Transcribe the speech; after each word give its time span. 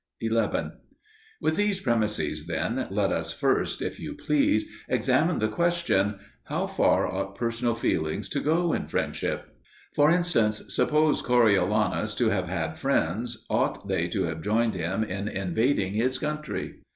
11. 0.19 0.71
With 1.39 1.55
these 1.57 1.79
premises, 1.79 2.47
then, 2.47 2.87
let 2.89 3.11
us 3.11 3.31
first, 3.31 3.83
if 3.83 3.99
you 3.99 4.15
please, 4.15 4.65
examine 4.89 5.37
the 5.37 5.47
question 5.47 6.17
how 6.45 6.65
far 6.65 7.05
ought 7.05 7.35
personal 7.35 7.75
feeling 7.75 8.21
to 8.23 8.39
go 8.39 8.73
in 8.73 8.87
friendship? 8.87 9.55
For 9.93 10.09
instance: 10.09 10.63
suppose 10.69 11.21
Coriolanus 11.21 12.15
to 12.15 12.29
have 12.29 12.49
had 12.49 12.79
friends, 12.79 13.45
ought 13.47 13.87
they 13.87 14.07
to 14.07 14.23
have 14.23 14.41
joined 14.41 14.73
him 14.73 15.03
in 15.03 15.27
invading 15.27 15.93
his 15.93 16.17
country? 16.17 16.79